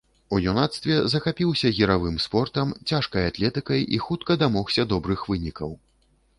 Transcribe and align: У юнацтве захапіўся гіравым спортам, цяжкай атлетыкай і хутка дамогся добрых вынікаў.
У 0.35 0.37
юнацтве 0.51 0.95
захапіўся 1.13 1.71
гіравым 1.81 2.17
спортам, 2.25 2.73
цяжкай 2.93 3.29
атлетыкай 3.35 3.87
і 3.99 4.03
хутка 4.09 4.41
дамогся 4.47 4.91
добрых 4.95 5.19
вынікаў. 5.33 5.81